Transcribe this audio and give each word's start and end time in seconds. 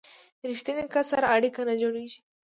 ریښتیني 0.49 0.83
کس 0.93 1.05
سره 1.13 1.25
اړیکه 1.35 1.61
نه 1.69 1.75
جوړیږي. 1.81 2.19